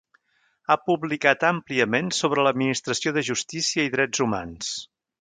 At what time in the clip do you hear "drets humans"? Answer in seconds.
3.99-4.77